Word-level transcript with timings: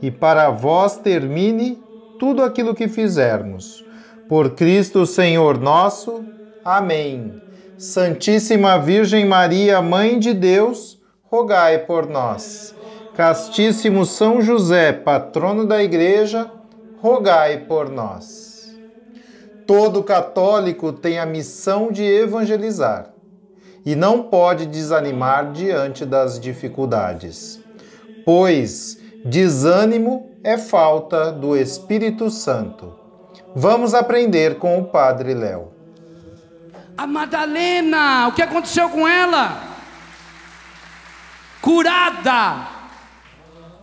e 0.00 0.10
para 0.10 0.50
vós 0.50 0.96
termine 0.96 1.82
tudo 2.18 2.42
aquilo 2.42 2.74
que 2.74 2.88
fizermos. 2.88 3.84
Por 4.28 4.50
Cristo 4.50 5.06
Senhor 5.06 5.58
nosso. 5.58 6.24
Amém. 6.64 7.40
Santíssima 7.78 8.78
Virgem 8.78 9.24
Maria, 9.24 9.80
Mãe 9.80 10.18
de 10.18 10.34
Deus, 10.34 11.00
rogai 11.24 11.78
por 11.78 12.08
nós. 12.08 12.74
Castíssimo 13.14 14.04
São 14.04 14.40
José, 14.40 14.92
patrono 14.92 15.66
da 15.66 15.82
Igreja, 15.82 16.50
rogai 17.00 17.58
por 17.58 17.88
nós. 17.88 18.76
Todo 19.66 20.02
católico 20.02 20.92
tem 20.92 21.18
a 21.18 21.26
missão 21.26 21.92
de 21.92 22.02
evangelizar 22.02 23.10
e 23.84 23.94
não 23.94 24.22
pode 24.24 24.66
desanimar 24.66 25.52
diante 25.52 26.04
das 26.04 26.38
dificuldades, 26.38 27.60
pois 28.24 28.97
Desânimo 29.24 30.30
é 30.42 30.56
falta 30.56 31.32
do 31.32 31.56
Espírito 31.56 32.30
Santo. 32.30 32.94
Vamos 33.54 33.94
aprender 33.94 34.58
com 34.58 34.78
o 34.78 34.84
Padre 34.84 35.34
Léo. 35.34 35.72
A 36.96 37.06
Madalena, 37.06 38.28
o 38.28 38.32
que 38.32 38.42
aconteceu 38.42 38.88
com 38.88 39.06
ela? 39.06 39.62
Curada 41.60 42.78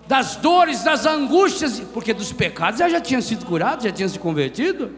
das 0.07 0.35
dores, 0.35 0.83
das 0.83 1.05
angústias, 1.05 1.79
porque 1.93 2.13
dos 2.13 2.31
pecados 2.31 2.79
ela 2.79 2.89
já 2.89 3.01
tinha 3.01 3.21
sido 3.21 3.45
curada, 3.45 3.83
já 3.83 3.91
tinha 3.91 4.07
se 4.07 4.19
convertido. 4.19 4.91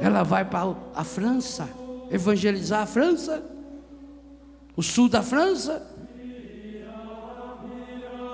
Ela 0.00 0.22
vai 0.22 0.44
para 0.44 0.74
a 0.94 1.04
França, 1.04 1.68
evangelizar 2.10 2.82
a 2.82 2.86
França, 2.86 3.42
o 4.76 4.82
sul 4.82 5.08
da 5.08 5.22
França. 5.22 5.86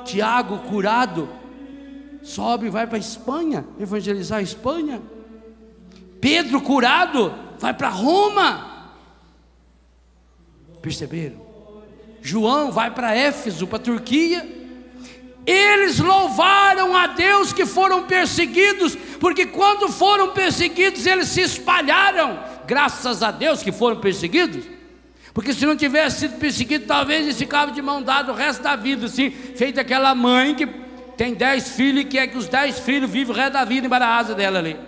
Tiago, 0.06 0.60
curado, 0.60 1.28
sobe 2.22 2.66
e 2.66 2.70
vai 2.70 2.86
para 2.86 2.96
a 2.96 3.00
Espanha, 3.00 3.64
evangelizar 3.78 4.38
a 4.38 4.42
Espanha. 4.42 5.02
Pedro, 6.20 6.60
curado, 6.60 7.34
vai 7.58 7.74
para 7.74 7.88
Roma. 7.88 8.94
Perceberam? 10.80 11.44
João 12.22 12.72
vai 12.72 12.90
para 12.90 13.14
Éfeso, 13.14 13.66
para 13.66 13.76
a 13.76 13.82
Turquia. 13.82 14.56
Eles 15.46 16.00
louvaram 16.00 16.96
a 16.96 17.06
Deus 17.06 17.52
que 17.52 17.64
foram 17.64 18.04
perseguidos, 18.06 18.96
porque 19.20 19.46
quando 19.46 19.88
foram 19.88 20.32
perseguidos, 20.32 21.06
eles 21.06 21.28
se 21.28 21.42
espalharam. 21.42 22.38
Graças 22.66 23.22
a 23.22 23.30
Deus 23.30 23.62
que 23.62 23.70
foram 23.70 24.00
perseguidos. 24.00 24.75
Porque 25.36 25.52
se 25.52 25.66
não 25.66 25.76
tivesse 25.76 26.20
sido 26.20 26.38
perseguido, 26.38 26.86
talvez 26.86 27.24
eles 27.24 27.36
ficavam 27.36 27.74
de 27.74 27.82
mão 27.82 28.02
dada 28.02 28.32
o 28.32 28.34
resto 28.34 28.62
da 28.62 28.74
vida, 28.74 29.04
assim, 29.04 29.30
feito 29.30 29.78
aquela 29.78 30.14
mãe 30.14 30.54
que 30.54 30.66
tem 31.14 31.34
dez 31.34 31.76
filhos 31.76 32.00
e 32.00 32.04
quer 32.06 32.26
que 32.28 32.38
os 32.38 32.48
dez 32.48 32.78
filhos 32.78 33.10
vivem 33.10 33.34
o 33.34 33.36
resto 33.36 33.52
da 33.52 33.62
vida 33.62 33.86
embaixo 33.86 34.06
da 34.06 34.16
asa 34.16 34.34
dela 34.34 34.58
ali. 34.60 34.78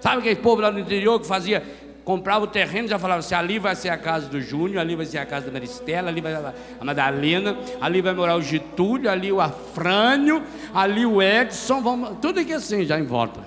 Sabe 0.00 0.18
aquele 0.18 0.34
povo 0.34 0.62
lá 0.62 0.72
no 0.72 0.80
interior 0.80 1.20
que 1.20 1.28
fazia, 1.28 1.62
comprava 2.04 2.44
o 2.44 2.48
terreno, 2.48 2.88
já 2.88 2.98
falava 2.98 3.20
assim, 3.20 3.36
ali 3.36 3.60
vai 3.60 3.76
ser 3.76 3.90
a 3.90 3.96
casa 3.96 4.26
do 4.26 4.40
Júnior, 4.40 4.80
ali 4.80 4.96
vai 4.96 5.06
ser 5.06 5.18
a 5.18 5.26
casa 5.26 5.46
da 5.46 5.52
Maristela, 5.52 6.08
ali 6.08 6.20
vai 6.20 6.34
a 6.34 6.84
Madalena, 6.84 7.56
ali 7.80 8.02
vai 8.02 8.14
morar 8.14 8.34
o 8.34 8.42
Getúlio, 8.42 9.08
ali 9.08 9.30
o 9.30 9.40
Afrânio, 9.40 10.42
ali 10.74 11.06
o 11.06 11.22
Edson, 11.22 11.80
vamos, 11.80 12.18
tudo 12.20 12.40
aqui 12.40 12.52
assim, 12.52 12.84
já 12.84 12.98
em 12.98 13.04
volta. 13.04 13.38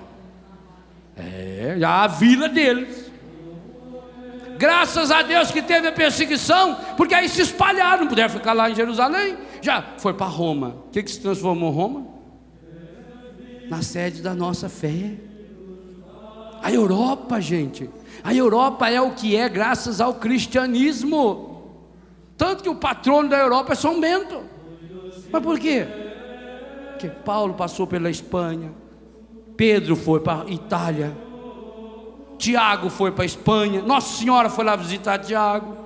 É, 1.14 1.76
já 1.78 2.04
a 2.04 2.06
vila 2.06 2.48
deles. 2.48 3.07
Graças 4.58 5.12
a 5.12 5.22
Deus 5.22 5.52
que 5.52 5.62
teve 5.62 5.86
a 5.86 5.92
perseguição, 5.92 6.76
porque 6.96 7.14
aí 7.14 7.28
se 7.28 7.40
espalharam, 7.42 8.00
não 8.00 8.08
puderam 8.08 8.28
ficar 8.28 8.52
lá 8.52 8.68
em 8.68 8.74
Jerusalém. 8.74 9.36
Já 9.62 9.82
foi 9.98 10.12
para 10.12 10.26
Roma. 10.26 10.76
O 10.86 10.90
que, 10.90 11.02
que 11.02 11.10
se 11.10 11.20
transformou 11.20 11.70
Roma? 11.70 12.06
Na 13.68 13.82
sede 13.82 14.20
da 14.20 14.34
nossa 14.34 14.68
fé. 14.68 15.12
A 16.60 16.72
Europa, 16.72 17.40
gente. 17.40 17.88
A 18.24 18.34
Europa 18.34 18.90
é 18.90 19.00
o 19.00 19.12
que 19.12 19.36
é 19.36 19.48
graças 19.48 20.00
ao 20.00 20.14
cristianismo. 20.14 21.48
Tanto 22.36 22.62
que 22.62 22.68
o 22.68 22.74
patrono 22.74 23.28
da 23.28 23.38
Europa 23.38 23.72
é 23.74 23.76
São 23.76 24.00
Bento. 24.00 24.42
Mas 25.30 25.42
por 25.42 25.58
quê? 25.58 25.86
Porque 26.90 27.08
Paulo 27.08 27.54
passou 27.54 27.86
pela 27.86 28.10
Espanha, 28.10 28.72
Pedro 29.56 29.94
foi 29.94 30.18
para 30.18 30.42
a 30.42 30.50
Itália, 30.50 31.16
Tiago 32.38 32.88
foi 32.88 33.10
para 33.10 33.24
a 33.24 33.26
Espanha, 33.26 33.82
Nossa 33.82 34.16
Senhora 34.18 34.48
foi 34.48 34.64
lá 34.64 34.76
visitar 34.76 35.18
Tiago, 35.18 35.76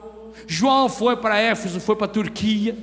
João 0.46 0.88
foi 0.88 1.16
para 1.16 1.38
Éfeso, 1.38 1.80
foi 1.80 1.96
para 1.96 2.04
a 2.04 2.10
Turquia, 2.10 2.76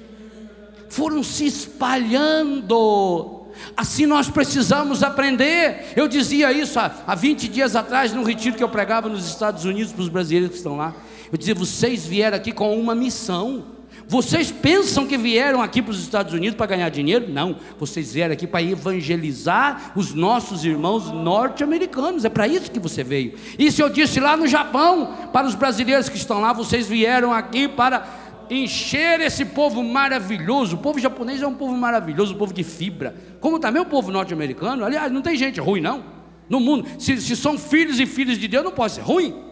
foram 0.90 1.24
se 1.24 1.46
espalhando. 1.46 3.38
Assim 3.76 4.06
nós 4.06 4.30
precisamos 4.30 5.04
aprender. 5.04 5.94
Eu 5.96 6.08
dizia 6.08 6.52
isso 6.52 6.80
há, 6.80 6.92
há 7.06 7.16
20 7.16 7.48
dias 7.48 7.76
atrás, 7.76 8.14
num 8.14 8.24
retiro 8.24 8.56
que 8.56 8.64
eu 8.64 8.70
pregava 8.70 9.08
nos 9.10 9.28
Estados 9.28 9.66
Unidos 9.66 9.92
para 9.92 10.02
os 10.02 10.10
brasileiros 10.10 10.50
que 10.52 10.58
estão 10.58 10.78
lá. 10.78 10.96
Eu 11.32 11.38
dizia: 11.38 11.54
vocês 11.54 12.06
vieram 12.06 12.38
aqui 12.38 12.52
com 12.52 12.80
uma 12.80 12.96
missão. 12.96 13.79
Vocês 14.10 14.52
pensam 14.52 15.06
que 15.06 15.16
vieram 15.16 15.62
aqui 15.62 15.84
para 15.84 15.92
os 15.92 16.00
Estados 16.00 16.34
Unidos 16.34 16.58
para 16.58 16.66
ganhar 16.66 16.90
dinheiro? 16.90 17.32
Não, 17.32 17.58
vocês 17.78 18.12
vieram 18.12 18.34
aqui 18.34 18.48
para 18.48 18.64
evangelizar 18.64 19.92
os 19.96 20.16
nossos 20.16 20.66
irmãos 20.66 21.12
norte-americanos. 21.12 22.26
É 22.26 22.30
para 22.30 22.48
isso 22.48 22.72
que 22.72 22.80
você 22.80 23.04
veio. 23.04 23.36
Isso 23.60 23.84
eu 23.84 23.88
disse 23.88 24.20
lá 24.20 24.36
no 24.36 24.48
Japão 24.48 25.30
para 25.32 25.46
os 25.46 25.54
brasileiros 25.54 26.10
que 26.10 26.18
estão 26.18 26.42
lá. 26.42 26.52
Vocês 26.54 26.88
vieram 26.88 27.32
aqui 27.32 27.68
para 27.68 28.08
encher 28.50 29.22
esse 29.22 29.46
povo 29.46 29.84
maravilhoso. 29.84 30.78
O 30.78 30.80
povo 30.80 30.98
japonês 30.98 31.44
é 31.44 31.48
um 31.48 31.54
povo 31.54 31.78
maravilhoso, 31.78 32.34
um 32.34 32.38
povo 32.40 32.52
de 32.52 32.64
fibra. 32.64 33.14
Como 33.40 33.60
também 33.60 33.80
o 33.80 33.86
povo 33.86 34.12
norte-americano. 34.12 34.84
Aliás, 34.84 35.12
não 35.12 35.22
tem 35.22 35.38
gente 35.38 35.60
ruim, 35.60 35.82
não. 35.82 36.04
No 36.50 36.60
mundo, 36.60 36.88
se, 36.98 37.22
se 37.22 37.36
são 37.36 37.60
filhos 37.60 38.00
e 38.00 38.08
filhas 38.08 38.40
de 38.40 38.48
Deus, 38.48 38.64
não 38.64 38.72
pode 38.72 38.94
ser 38.94 39.02
ruim. 39.02 39.49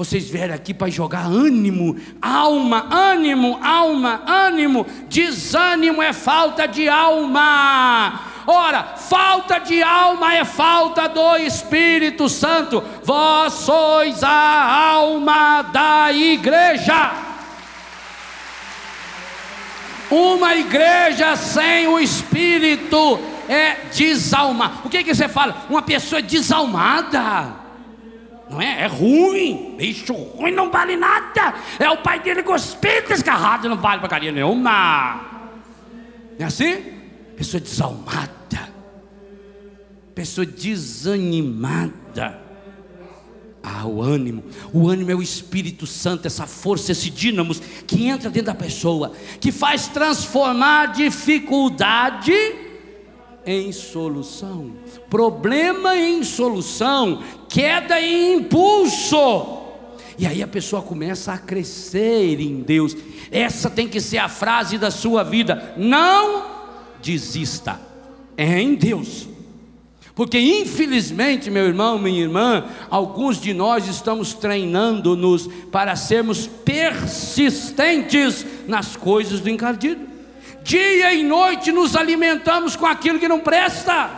Vocês 0.00 0.30
vieram 0.30 0.54
aqui 0.54 0.72
para 0.72 0.88
jogar 0.88 1.26
ânimo, 1.26 1.94
alma, 2.22 2.88
ânimo, 2.90 3.60
alma, 3.62 4.22
ânimo. 4.26 4.86
Desânimo 5.10 6.02
é 6.02 6.10
falta 6.14 6.66
de 6.66 6.88
alma. 6.88 8.18
Ora, 8.46 8.94
falta 8.96 9.58
de 9.58 9.82
alma 9.82 10.34
é 10.34 10.42
falta 10.42 11.06
do 11.06 11.36
Espírito 11.36 12.30
Santo. 12.30 12.82
Vós 13.04 13.52
sois 13.52 14.24
a 14.24 14.90
alma 14.94 15.60
da 15.64 16.10
igreja. 16.10 17.12
Uma 20.10 20.56
igreja 20.56 21.36
sem 21.36 21.86
o 21.88 22.00
Espírito 22.00 23.20
é 23.46 23.74
desalma. 23.94 24.80
O 24.82 24.88
que, 24.88 25.04
que 25.04 25.14
você 25.14 25.28
fala? 25.28 25.66
Uma 25.68 25.82
pessoa 25.82 26.22
desalmada. 26.22 27.59
Não 28.50 28.60
é? 28.60 28.82
É 28.82 28.86
ruim. 28.86 29.76
Bicho 29.78 30.12
ruim 30.12 30.50
não 30.50 30.70
vale 30.70 30.96
nada. 30.96 31.54
É 31.78 31.88
o 31.88 31.98
pai 31.98 32.20
dele 32.20 32.42
cuspido 32.42 33.08
desgarrado, 33.08 33.68
não 33.68 33.76
vale 33.76 34.00
porcaria 34.00 34.32
nenhuma. 34.32 35.20
Não 36.38 36.44
é 36.44 36.44
assim? 36.44 36.82
Pessoa 37.36 37.60
desalmada. 37.60 38.70
Pessoa 40.14 40.44
desanimada. 40.44 42.40
Ah, 43.62 43.86
o 43.86 44.02
ânimo. 44.02 44.42
O 44.72 44.88
ânimo 44.88 45.10
é 45.10 45.14
o 45.14 45.22
Espírito 45.22 45.86
Santo, 45.86 46.26
essa 46.26 46.46
força, 46.46 46.92
esse 46.92 47.10
dínamo 47.10 47.54
que 47.86 48.06
entra 48.06 48.30
dentro 48.30 48.46
da 48.46 48.54
pessoa, 48.54 49.12
que 49.38 49.52
faz 49.52 49.86
transformar 49.86 50.86
dificuldade 50.86 52.32
em 53.46 53.72
solução. 53.72 54.72
Problema 55.08 55.96
em 55.96 56.22
solução, 56.22 57.22
queda 57.48 58.00
em 58.00 58.34
impulso. 58.34 59.58
E 60.18 60.26
aí 60.26 60.42
a 60.42 60.46
pessoa 60.46 60.82
começa 60.82 61.32
a 61.32 61.38
crescer 61.38 62.40
em 62.40 62.60
Deus. 62.60 62.96
Essa 63.30 63.70
tem 63.70 63.88
que 63.88 64.00
ser 64.00 64.18
a 64.18 64.28
frase 64.28 64.76
da 64.76 64.90
sua 64.90 65.22
vida. 65.22 65.74
Não 65.76 66.44
desista. 67.00 67.80
É 68.36 68.60
em 68.60 68.74
Deus. 68.74 69.26
Porque 70.14 70.38
infelizmente, 70.38 71.50
meu 71.50 71.64
irmão, 71.64 71.98
minha 71.98 72.20
irmã, 72.20 72.66
alguns 72.90 73.40
de 73.40 73.54
nós 73.54 73.88
estamos 73.88 74.34
treinando-nos 74.34 75.46
para 75.72 75.96
sermos 75.96 76.46
persistentes 76.46 78.44
nas 78.68 78.96
coisas 78.96 79.40
do 79.40 79.48
encardido. 79.48 80.09
Dia 80.62 81.14
e 81.14 81.22
noite 81.22 81.72
nos 81.72 81.96
alimentamos 81.96 82.76
com 82.76 82.86
aquilo 82.86 83.18
que 83.18 83.28
não 83.28 83.40
presta. 83.40 84.10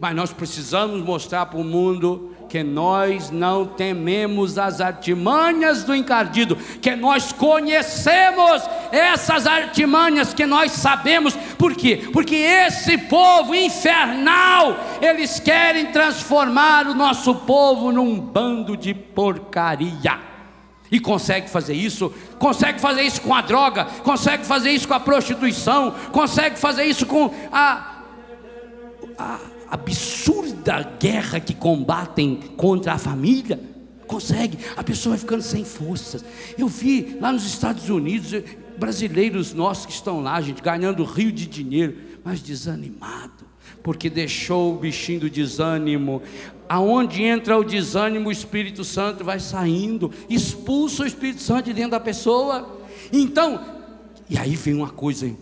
Mas 0.00 0.14
nós 0.14 0.32
precisamos 0.32 1.02
mostrar 1.02 1.46
para 1.46 1.58
o 1.58 1.64
mundo 1.64 2.36
que 2.48 2.62
nós 2.62 3.30
não 3.30 3.66
tememos 3.66 4.56
as 4.56 4.80
artimanhas 4.80 5.84
do 5.84 5.94
encardido, 5.94 6.56
que 6.80 6.96
nós 6.96 7.32
conhecemos 7.32 8.62
essas 8.90 9.46
artimanhas, 9.46 10.32
que 10.32 10.46
nós 10.46 10.72
sabemos, 10.72 11.36
por 11.58 11.74
quê? 11.74 12.08
Porque 12.12 12.36
esse 12.36 12.96
povo 12.96 13.54
infernal, 13.54 14.76
eles 15.02 15.38
querem 15.38 15.86
transformar 15.86 16.86
o 16.86 16.94
nosso 16.94 17.34
povo 17.34 17.92
num 17.92 18.18
bando 18.18 18.76
de 18.76 18.94
porcaria. 18.94 20.37
E 20.90 20.98
consegue 20.98 21.50
fazer 21.50 21.74
isso, 21.74 22.12
consegue 22.38 22.80
fazer 22.80 23.02
isso 23.02 23.20
com 23.20 23.34
a 23.34 23.42
droga, 23.42 23.84
consegue 24.02 24.44
fazer 24.44 24.70
isso 24.70 24.88
com 24.88 24.94
a 24.94 25.00
prostituição, 25.00 25.94
consegue 26.12 26.58
fazer 26.58 26.84
isso 26.84 27.04
com 27.04 27.34
a, 27.52 28.02
a 29.18 29.38
absurda 29.70 30.82
guerra 30.98 31.40
que 31.40 31.54
combatem 31.54 32.36
contra 32.56 32.94
a 32.94 32.98
família. 32.98 33.60
Consegue, 34.06 34.58
a 34.74 34.82
pessoa 34.82 35.14
vai 35.14 35.20
ficando 35.20 35.42
sem 35.42 35.64
forças. 35.64 36.24
Eu 36.56 36.66
vi 36.66 37.18
lá 37.20 37.30
nos 37.30 37.44
Estados 37.44 37.90
Unidos, 37.90 38.32
eh, 38.32 38.42
brasileiros 38.78 39.52
nossos 39.52 39.84
que 39.84 39.92
estão 39.92 40.22
lá, 40.22 40.40
gente, 40.40 40.62
ganhando 40.62 41.04
rio 41.04 41.30
de 41.30 41.46
dinheiro, 41.46 41.98
mas 42.24 42.40
desanimado, 42.40 43.47
porque 43.82 44.10
deixou 44.10 44.74
o 44.74 44.78
bichinho 44.78 45.20
do 45.20 45.30
desânimo. 45.30 46.22
Aonde 46.68 47.22
entra 47.22 47.58
o 47.58 47.64
desânimo, 47.64 48.28
o 48.28 48.32
Espírito 48.32 48.84
Santo 48.84 49.24
vai 49.24 49.40
saindo, 49.40 50.12
expulsa 50.28 51.02
o 51.02 51.06
Espírito 51.06 51.40
Santo 51.40 51.66
de 51.66 51.72
dentro 51.72 51.92
da 51.92 52.00
pessoa. 52.00 52.78
Então, 53.12 53.60
e 54.28 54.36
aí 54.36 54.54
vem 54.54 54.74
uma 54.74 54.90
coisa, 54.90 55.26
hein? 55.26 55.36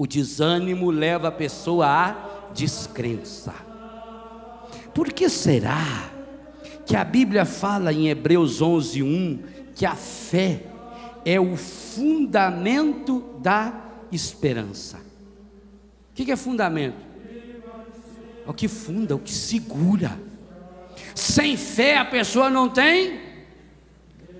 o 0.00 0.06
desânimo 0.06 0.90
leva 0.90 1.28
a 1.28 1.30
pessoa 1.30 1.86
a 1.86 2.50
descrença. 2.54 3.54
Por 4.94 5.12
que 5.12 5.28
será 5.28 6.10
que 6.86 6.96
a 6.96 7.04
Bíblia 7.04 7.44
fala 7.44 7.92
em 7.92 8.08
Hebreus 8.08 8.62
11:1 8.62 9.40
que 9.74 9.84
a 9.84 9.94
fé 9.94 10.62
é 11.22 11.38
o 11.38 11.54
fundamento 11.54 13.22
da 13.42 13.78
esperança? 14.10 14.96
O 14.96 16.14
que 16.14 16.32
é 16.32 16.36
fundamento? 16.36 17.09
É 18.46 18.50
o 18.50 18.54
que 18.54 18.68
funda, 18.68 19.14
o 19.14 19.18
que 19.18 19.32
segura. 19.32 20.18
Sem 21.14 21.56
fé 21.56 21.98
a 21.98 22.04
pessoa 22.04 22.50
não 22.50 22.68
tem 22.68 23.20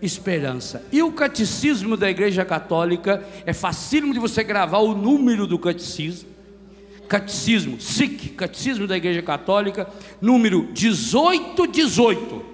esperança. 0.02 0.85
E 0.91 1.02
o 1.02 1.12
catecismo 1.12 1.97
da 1.97 2.11
Igreja 2.11 2.44
Católica 2.44 3.25
é 3.44 3.52
facílimo 3.52 4.12
de 4.12 4.19
você 4.19 4.43
gravar 4.43 4.79
o 4.79 4.94
número 4.94 5.47
do 5.47 5.58
catecismo. 5.58 6.29
Catecismo, 7.08 7.81
SIC, 7.81 8.35
Catecismo 8.37 8.87
da 8.87 8.97
Igreja 8.97 9.20
Católica, 9.20 9.88
número 10.20 10.62
1818. 10.62 12.44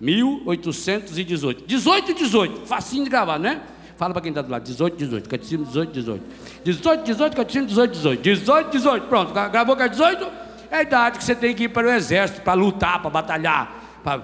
1818. 0.00 1.64
1818, 1.66 2.66
facinho 2.66 3.04
de 3.04 3.10
gravar, 3.10 3.38
né? 3.38 3.62
Fala 3.96 4.12
para 4.12 4.22
quem 4.22 4.30
está 4.30 4.42
do 4.42 4.50
lado, 4.50 4.62
18, 4.62 4.96
18, 4.96 5.28
Catecismo 5.28 5.64
18, 5.64 5.92
18. 5.92 6.24
18, 6.64 7.04
18, 7.04 7.36
Catecismo 7.36 7.66
18, 7.66 7.92
18. 7.92 8.22
18, 8.22 8.70
18, 8.70 9.06
pronto, 9.08 9.32
gravou 9.32 9.74
que 9.74 9.82
é 9.82 9.88
18? 9.88 10.45
É 10.70 10.76
a 10.78 10.82
idade 10.82 11.18
que 11.18 11.24
você 11.24 11.34
tem 11.34 11.54
que 11.54 11.64
ir 11.64 11.68
para 11.68 11.86
o 11.86 11.90
exército, 11.90 12.42
para 12.42 12.54
lutar, 12.54 13.00
para 13.00 13.10
batalhar, 13.10 13.70
para 14.02 14.22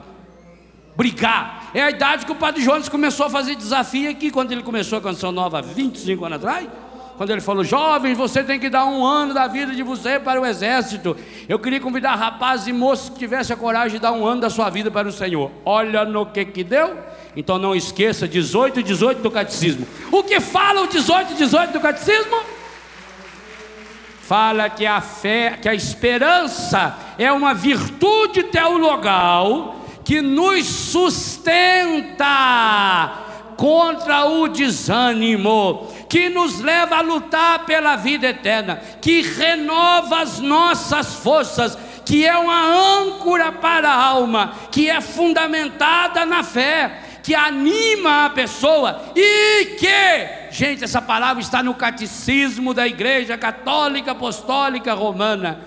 brigar. 0.96 1.70
É 1.74 1.82
a 1.82 1.90
idade 1.90 2.26
que 2.26 2.32
o 2.32 2.36
Padre 2.36 2.62
Jones 2.62 2.88
começou 2.88 3.26
a 3.26 3.30
fazer 3.30 3.54
desafio 3.54 4.10
aqui, 4.10 4.30
quando 4.30 4.52
ele 4.52 4.62
começou 4.62 4.98
a 4.98 5.02
Canção 5.02 5.32
Nova, 5.32 5.62
25 5.62 6.24
anos 6.24 6.36
atrás 6.36 6.68
quando 7.16 7.30
ele 7.30 7.40
falou: 7.40 7.62
Jovens, 7.62 8.16
você 8.16 8.42
tem 8.42 8.58
que 8.58 8.68
dar 8.68 8.84
um 8.84 9.04
ano 9.04 9.32
da 9.32 9.46
vida 9.46 9.72
de 9.72 9.82
você 9.82 10.18
para 10.18 10.40
o 10.40 10.46
exército. 10.46 11.16
Eu 11.48 11.58
queria 11.58 11.80
convidar 11.80 12.14
rapazes 12.14 12.66
e 12.66 12.72
moços 12.72 13.10
que 13.10 13.18
tivessem 13.18 13.54
a 13.54 13.56
coragem 13.56 13.92
de 13.92 13.98
dar 14.00 14.10
um 14.10 14.26
ano 14.26 14.40
da 14.40 14.50
sua 14.50 14.68
vida 14.70 14.90
para 14.90 15.06
o 15.06 15.12
Senhor. 15.12 15.50
Olha 15.64 16.04
no 16.04 16.26
que 16.26 16.44
que 16.44 16.64
deu. 16.64 16.98
Então 17.36 17.58
não 17.58 17.74
esqueça 17.74 18.26
18 18.26 18.80
e 18.80 18.82
18 18.82 19.22
do 19.22 19.30
catecismo. 19.30 19.86
O 20.10 20.22
que 20.22 20.40
fala 20.40 20.82
o 20.82 20.86
18 20.88 21.32
e 21.32 21.36
18 21.36 21.72
do 21.72 21.80
catecismo? 21.80 22.40
Fala 24.32 24.70
que 24.70 24.86
a 24.86 25.02
fé, 25.02 25.58
que 25.60 25.68
a 25.68 25.74
esperança 25.74 26.96
é 27.18 27.30
uma 27.30 27.52
virtude 27.52 28.44
teologal 28.44 29.76
que 30.02 30.22
nos 30.22 30.64
sustenta 30.64 32.24
contra 33.58 34.24
o 34.24 34.48
desânimo, 34.48 35.86
que 36.08 36.30
nos 36.30 36.60
leva 36.60 36.96
a 36.96 37.02
lutar 37.02 37.66
pela 37.66 37.96
vida 37.96 38.28
eterna, 38.28 38.80
que 39.02 39.20
renova 39.20 40.22
as 40.22 40.38
nossas 40.38 41.16
forças, 41.16 41.76
que 42.02 42.24
é 42.24 42.34
uma 42.34 43.02
âncora 43.02 43.52
para 43.52 43.90
a 43.90 44.02
alma, 44.02 44.54
que 44.70 44.88
é 44.88 45.02
fundamentada 45.02 46.24
na 46.24 46.42
fé, 46.42 47.02
que 47.22 47.34
anima 47.34 48.26
a 48.26 48.30
pessoa 48.30 49.12
e 49.14 49.76
que, 49.76 50.50
gente, 50.50 50.82
essa 50.82 51.00
palavra 51.00 51.42
está 51.42 51.62
no 51.62 51.74
catecismo 51.74 52.74
da 52.74 52.86
Igreja 52.86 53.38
Católica 53.38 54.12
Apostólica 54.12 54.92
Romana 54.94 55.60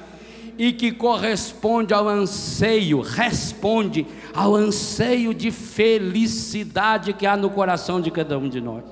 e 0.57 0.71
que 0.71 0.91
corresponde 0.91 1.93
ao 1.93 2.07
anseio, 2.07 3.01
responde 3.01 4.05
ao 4.33 4.55
anseio 4.55 5.33
de 5.33 5.51
felicidade 5.51 7.13
que 7.13 7.25
há 7.25 7.35
no 7.35 7.49
coração 7.49 7.99
de 7.99 8.11
cada 8.11 8.37
um 8.37 8.47
de 8.47 8.61
nós. 8.61 8.83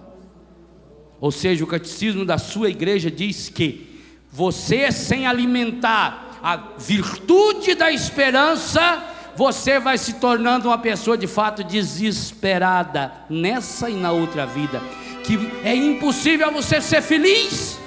Ou 1.19 1.31
seja, 1.31 1.63
o 1.63 1.67
catecismo 1.67 2.25
da 2.25 2.37
sua 2.37 2.69
igreja 2.69 3.09
diz 3.09 3.49
que 3.49 4.01
você, 4.29 4.91
sem 4.91 5.25
alimentar 5.25 6.39
a 6.43 6.57
virtude 6.77 7.75
da 7.75 7.91
esperança, 7.91 9.01
você 9.35 9.79
vai 9.79 9.97
se 9.97 10.13
tornando 10.13 10.69
uma 10.69 10.77
pessoa 10.77 11.17
de 11.17 11.27
fato 11.27 11.63
desesperada 11.63 13.11
nessa 13.29 13.89
e 13.89 13.95
na 13.95 14.11
outra 14.11 14.45
vida, 14.45 14.81
que 15.23 15.51
é 15.63 15.75
impossível 15.75 16.51
você 16.51 16.79
ser 16.81 17.01
feliz. 17.01 17.83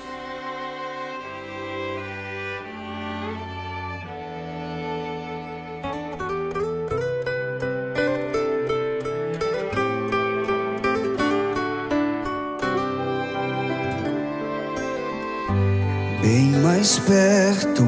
Mais 16.87 17.01
perto 17.01 17.83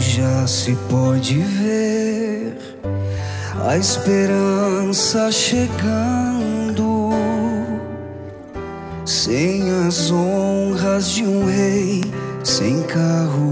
já 0.00 0.44
se 0.46 0.74
pode 0.88 1.38
ver 1.38 1.89
a 3.66 3.76
esperança 3.76 5.30
chegando, 5.30 7.10
sem 9.04 9.70
as 9.86 10.10
honras 10.10 11.10
de 11.10 11.24
um 11.24 11.44
rei, 11.46 12.00
sem 12.42 12.82
carruagem, 12.82 13.49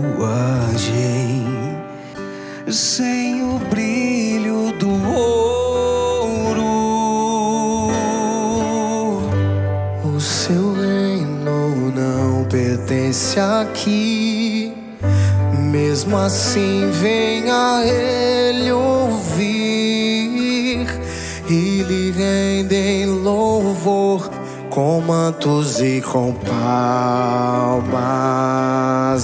com 26.11 26.33
palmas 26.33 27.93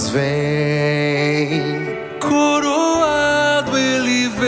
vem, 0.09 1.59
coroado 2.19 3.75
ele 3.75 4.29
vem, 4.29 4.45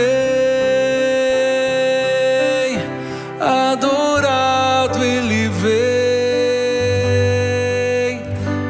adorado 3.42 5.04
ele 5.04 5.50
vem, 5.50 5.72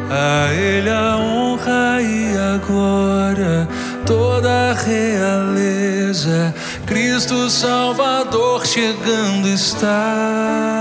a 0.09 0.53
ele 0.53 0.89
a 0.89 1.17
honra 1.17 2.01
e 2.01 2.37
agora 2.55 3.67
toda 4.05 4.71
a 4.71 4.73
realeza, 4.73 6.55
Cristo 6.85 7.49
Salvador 7.49 8.65
chegando 8.65 9.49
está. 9.49 10.77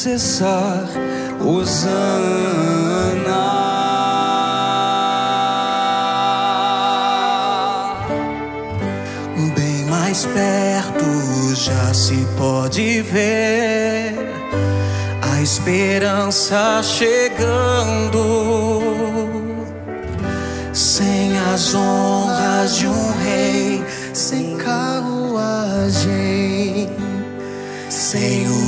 Cessar, 0.00 0.88
Hosana. 1.38 2.00
Bem 9.54 9.84
mais 9.90 10.24
perto 10.24 11.54
já 11.54 11.92
se 11.92 12.26
pode 12.38 13.02
ver 13.02 14.14
a 15.20 15.42
esperança 15.42 16.80
chegando. 16.82 18.24
Sem 20.72 21.38
as 21.52 21.74
honras 21.74 22.76
de 22.76 22.86
um 22.86 23.12
rei, 23.22 23.84
sem 24.14 24.56
carruagem, 24.56 26.00
sem 27.90 28.48
o 28.48 28.59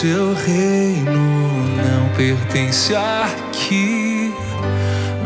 seu 0.00 0.32
reino 0.32 1.20
não 1.76 2.08
pertence 2.16 2.94
aqui. 2.94 4.32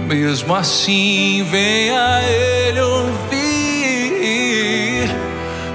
Mesmo 0.08 0.52
assim, 0.52 1.46
venha 1.48 2.20
ele 2.24 2.80
ouvir 2.80 3.38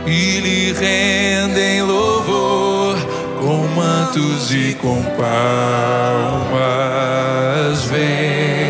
e 0.06 0.40
lhe 0.42 0.74
rendem 0.74 1.82
louvor 1.82 2.98
com 3.40 3.66
mantos 3.70 4.54
e 4.54 4.76
com 4.82 5.02
palmas. 5.02 5.30
Vem, 7.86 8.69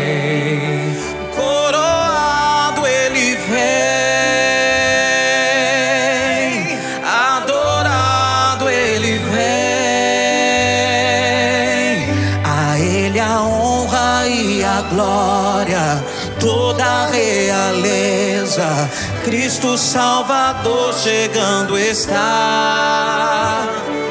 Cristo 19.60 19.76
Salvador 19.76 20.94
chegando 20.94 21.78
está. 21.78 23.68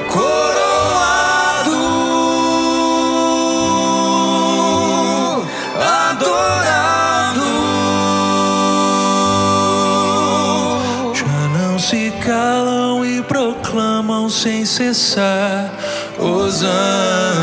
Coroado, 0.07 1.71
adorado. 6.11 7.49
Já 11.15 11.47
não 11.57 11.79
se 11.79 12.11
calam 12.23 13.03
e 13.03 13.23
proclamam 13.23 14.29
sem 14.29 14.63
cessar. 14.65 15.73
Hosana. 16.19 17.39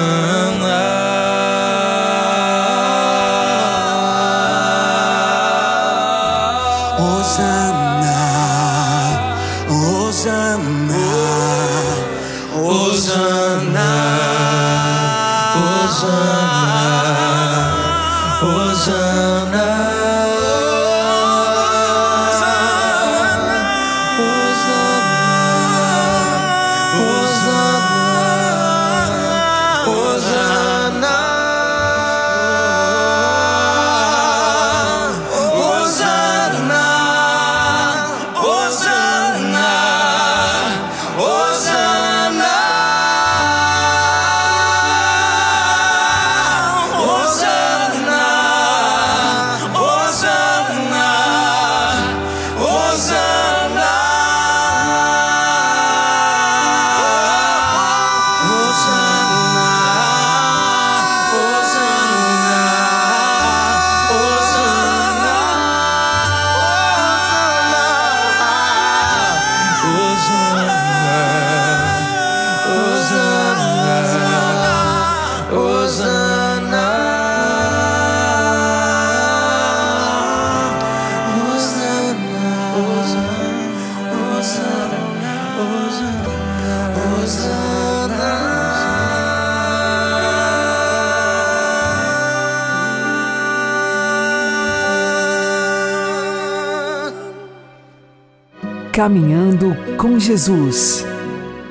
Caminhando 99.07 99.77
com 99.97 100.19
Jesus 100.19 101.05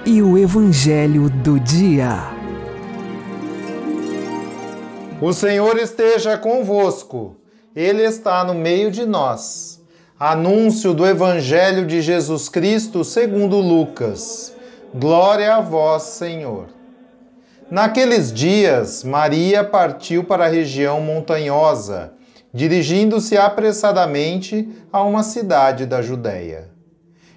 e 0.06 0.22
o 0.22 0.38
Evangelho 0.38 1.30
do 1.30 1.60
Dia. 1.60 2.18
O 5.22 5.34
Senhor 5.34 5.78
esteja 5.78 6.38
convosco, 6.38 7.36
Ele 7.76 8.04
está 8.04 8.42
no 8.46 8.54
meio 8.54 8.90
de 8.90 9.06
nós. 9.06 9.84
Anúncio 10.18 10.94
do 10.94 11.06
Evangelho 11.06 11.86
de 11.86 12.02
Jesus 12.02 12.48
Cristo 12.48 13.04
segundo 13.04 13.58
Lucas. 13.58 14.56
Glória 14.94 15.58
a 15.58 15.60
vós, 15.60 16.04
Senhor. 16.04 16.68
Naqueles 17.70 18.32
dias, 18.32 19.04
Maria 19.04 19.62
partiu 19.62 20.24
para 20.24 20.46
a 20.46 20.50
região 20.50 21.02
montanhosa, 21.02 22.14
dirigindo-se 22.54 23.38
apressadamente 23.38 24.70
a 24.90 25.04
uma 25.04 25.22
cidade 25.22 25.86
da 25.86 26.02
Judéia. 26.02 26.74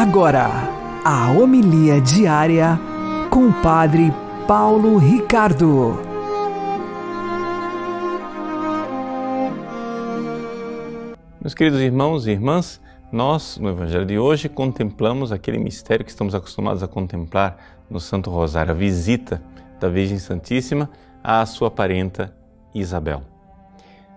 Agora 0.00 0.48
a 1.04 1.32
homilia 1.32 2.00
diária 2.00 2.78
com 3.30 3.48
o 3.48 3.52
Padre 3.52 4.12
Paulo 4.46 4.96
Ricardo. 4.96 5.98
Meus 11.40 11.52
queridos 11.52 11.80
irmãos 11.80 12.28
e 12.28 12.30
irmãs, 12.30 12.80
nós, 13.10 13.58
no 13.58 13.70
Evangelho 13.70 14.06
de 14.06 14.16
hoje, 14.16 14.48
contemplamos 14.48 15.32
aquele 15.32 15.58
mistério 15.58 16.04
que 16.04 16.12
estamos 16.12 16.32
acostumados 16.32 16.80
a 16.80 16.86
contemplar 16.86 17.56
no 17.90 17.98
Santo 17.98 18.30
Rosário, 18.30 18.70
a 18.70 18.76
visita 18.76 19.42
da 19.80 19.88
Virgem 19.88 20.20
Santíssima 20.20 20.88
à 21.24 21.44
sua 21.44 21.72
parenta 21.72 22.32
Isabel. 22.72 23.22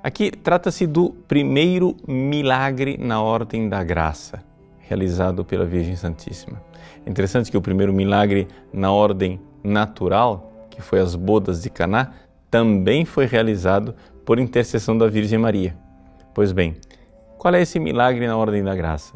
Aqui 0.03 0.29
trata-se 0.29 0.85
do 0.85 1.09
primeiro 1.27 1.97
milagre 2.07 2.99
na 2.99 3.19
Ordem 3.19 3.67
da 3.67 3.83
Graça, 3.83 4.50
realizado 4.91 5.45
pela 5.45 5.65
Virgem 5.65 5.95
Santíssima. 5.95 6.61
É 7.05 7.09
interessante 7.09 7.49
que 7.49 7.55
o 7.55 7.61
primeiro 7.61 7.93
milagre 7.93 8.49
na 8.73 8.91
ordem 8.91 9.39
natural, 9.63 10.67
que 10.69 10.81
foi 10.81 10.99
as 10.99 11.15
bodas 11.15 11.61
de 11.61 11.69
Caná, 11.69 12.11
também 12.49 13.05
foi 13.05 13.25
realizado 13.25 13.95
por 14.25 14.37
intercessão 14.37 14.97
da 14.97 15.07
Virgem 15.07 15.39
Maria. 15.39 15.77
Pois 16.33 16.51
bem, 16.51 16.75
qual 17.37 17.55
é 17.55 17.61
esse 17.61 17.79
milagre 17.79 18.27
na 18.27 18.35
ordem 18.35 18.61
da 18.61 18.75
graça? 18.75 19.13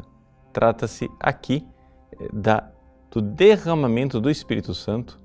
Trata-se 0.50 1.10
aqui 1.20 1.66
eh, 2.18 2.28
da, 2.32 2.70
do 3.10 3.20
derramamento 3.20 4.18
do 4.18 4.30
Espírito 4.30 4.72
Santo 4.72 5.20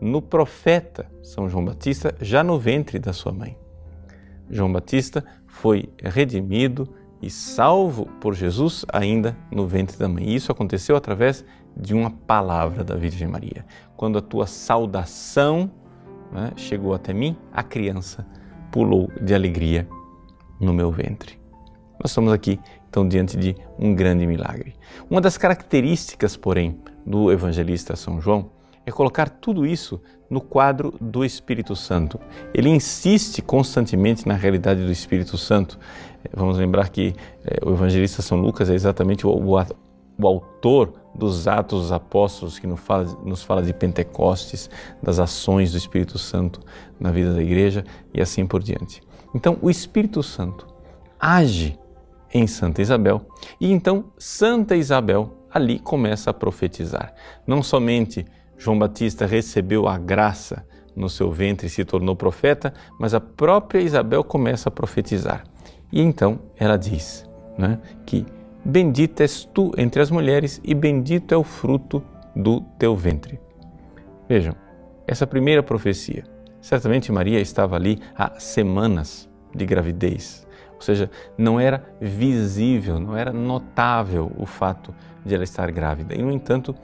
no 0.00 0.22
profeta 0.22 1.10
São 1.20 1.48
João 1.48 1.64
Batista, 1.64 2.14
já 2.20 2.44
no 2.44 2.60
ventre 2.60 3.00
da 3.00 3.12
sua 3.12 3.32
mãe. 3.32 3.56
João 4.48 4.72
Batista 4.72 5.24
foi 5.48 5.88
redimido 6.00 6.88
e 7.20 7.30
salvo 7.30 8.06
por 8.20 8.34
Jesus 8.34 8.84
ainda 8.92 9.36
no 9.50 9.66
ventre 9.66 9.96
da 9.96 10.08
mãe. 10.08 10.34
Isso 10.34 10.52
aconteceu 10.52 10.96
através 10.96 11.44
de 11.76 11.94
uma 11.94 12.10
palavra 12.10 12.82
da 12.82 12.94
Virgem 12.94 13.28
Maria. 13.28 13.64
Quando 13.96 14.18
a 14.18 14.22
tua 14.22 14.46
saudação 14.46 15.70
né, 16.32 16.52
chegou 16.56 16.94
até 16.94 17.12
mim, 17.12 17.36
a 17.52 17.62
criança 17.62 18.26
pulou 18.70 19.10
de 19.20 19.34
alegria 19.34 19.88
no 20.60 20.72
meu 20.72 20.90
ventre. 20.90 21.38
Nós 21.98 22.10
estamos 22.10 22.32
aqui, 22.32 22.60
então, 22.88 23.08
diante 23.08 23.36
de 23.36 23.56
um 23.78 23.94
grande 23.94 24.26
milagre. 24.26 24.74
Uma 25.08 25.20
das 25.20 25.38
características, 25.38 26.36
porém, 26.36 26.78
do 27.04 27.30
evangelista 27.32 27.96
São 27.96 28.20
João 28.20 28.50
é 28.84 28.90
colocar 28.90 29.28
tudo 29.28 29.66
isso 29.66 30.00
no 30.30 30.40
quadro 30.40 30.94
do 31.00 31.24
Espírito 31.24 31.74
Santo. 31.74 32.20
Ele 32.54 32.68
insiste 32.68 33.42
constantemente 33.42 34.26
na 34.26 34.34
realidade 34.34 34.84
do 34.84 34.92
Espírito 34.92 35.36
Santo. 35.36 35.78
Vamos 36.34 36.58
lembrar 36.58 36.88
que 36.88 37.14
eh, 37.44 37.58
o 37.64 37.72
evangelista 37.72 38.22
São 38.22 38.38
Lucas 38.40 38.70
é 38.70 38.74
exatamente 38.74 39.26
o, 39.26 39.30
o, 39.30 39.56
o 40.18 40.26
autor 40.26 40.92
dos 41.14 41.46
Atos 41.48 41.82
dos 41.82 41.92
Apóstolos, 41.92 42.58
que 42.58 42.66
nos 42.66 42.80
fala, 42.80 43.04
nos 43.24 43.42
fala 43.42 43.62
de 43.62 43.72
Pentecostes, 43.72 44.70
das 45.02 45.18
ações 45.18 45.72
do 45.72 45.78
Espírito 45.78 46.18
Santo 46.18 46.60
na 46.98 47.10
vida 47.10 47.34
da 47.34 47.42
igreja 47.42 47.84
e 48.12 48.20
assim 48.20 48.46
por 48.46 48.62
diante. 48.62 49.02
Então, 49.34 49.58
o 49.60 49.70
Espírito 49.70 50.22
Santo 50.22 50.66
age 51.18 51.78
em 52.32 52.46
Santa 52.46 52.82
Isabel 52.82 53.22
e 53.60 53.70
então 53.70 54.06
Santa 54.18 54.76
Isabel 54.76 55.46
ali 55.50 55.78
começa 55.78 56.30
a 56.30 56.34
profetizar. 56.34 57.14
Não 57.46 57.62
somente 57.62 58.26
João 58.58 58.78
Batista 58.78 59.26
recebeu 59.26 59.88
a 59.88 59.98
graça 59.98 60.66
no 60.94 61.08
seu 61.08 61.30
ventre 61.30 61.66
e 61.66 61.70
se 61.70 61.84
tornou 61.84 62.16
profeta, 62.16 62.72
mas 62.98 63.12
a 63.14 63.20
própria 63.20 63.80
Isabel 63.80 64.24
começa 64.24 64.68
a 64.68 64.72
profetizar. 64.72 65.44
E 65.96 66.02
então 66.02 66.40
ela 66.58 66.76
diz 66.76 67.26
né, 67.56 67.78
que 68.04 68.26
Bendita 68.62 69.22
és 69.22 69.46
tu 69.46 69.72
entre 69.78 70.02
as 70.02 70.10
mulheres 70.10 70.60
e 70.62 70.74
bendito 70.74 71.32
é 71.32 71.38
o 71.38 71.42
fruto 71.42 72.02
do 72.34 72.60
teu 72.78 72.94
ventre. 72.94 73.40
Vejam, 74.28 74.54
essa 75.06 75.26
primeira 75.26 75.62
profecia. 75.62 76.24
Certamente 76.60 77.10
Maria 77.10 77.40
estava 77.40 77.76
ali 77.76 77.98
há 78.14 78.38
semanas 78.38 79.26
de 79.54 79.64
gravidez, 79.64 80.46
ou 80.74 80.82
seja, 80.82 81.10
não 81.38 81.58
era 81.58 81.82
visível, 81.98 83.00
não 83.00 83.16
era 83.16 83.32
notável 83.32 84.30
o 84.36 84.44
fato 84.44 84.94
de 85.24 85.34
ela 85.34 85.44
estar 85.44 85.70
grávida. 85.72 86.14
E, 86.14 86.20
no 86.20 86.30
entanto, 86.30 86.74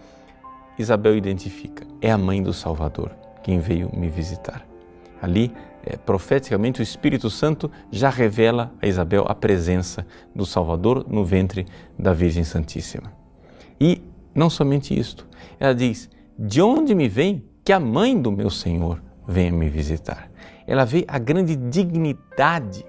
Isabel 0.78 1.18
identifica: 1.18 1.84
é 2.00 2.10
a 2.10 2.16
mãe 2.16 2.42
do 2.42 2.54
Salvador 2.54 3.10
quem 3.42 3.58
veio 3.58 3.90
me 3.92 4.08
visitar. 4.08 4.71
Ali, 5.22 5.52
é, 5.86 5.96
profeticamente, 5.96 6.80
o 6.80 6.82
Espírito 6.82 7.30
Santo 7.30 7.70
já 7.92 8.10
revela 8.10 8.74
a 8.82 8.88
Isabel 8.88 9.24
a 9.28 9.34
presença 9.36 10.04
do 10.34 10.44
Salvador 10.44 11.06
no 11.08 11.24
ventre 11.24 11.64
da 11.96 12.12
Virgem 12.12 12.42
Santíssima. 12.42 13.12
E 13.80 14.02
não 14.34 14.50
somente 14.50 14.98
isto, 14.98 15.28
ela 15.60 15.72
diz: 15.72 16.10
De 16.36 16.60
onde 16.60 16.92
me 16.92 17.08
vem 17.08 17.44
que 17.64 17.72
a 17.72 17.78
mãe 17.78 18.20
do 18.20 18.32
meu 18.32 18.50
Senhor 18.50 19.00
venha 19.26 19.52
me 19.52 19.68
visitar? 19.68 20.28
Ela 20.66 20.84
vê 20.84 21.04
a 21.06 21.20
grande 21.20 21.54
dignidade 21.54 22.84